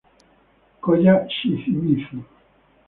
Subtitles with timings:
[0.83, 2.17] Koya Shimizu